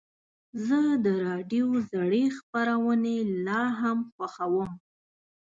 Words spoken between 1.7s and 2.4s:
زړې